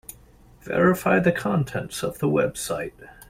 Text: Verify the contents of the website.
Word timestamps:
Verify 0.63 1.19
the 1.19 1.31
contents 1.31 2.01
of 2.01 2.17
the 2.17 2.27
website. 2.27 3.07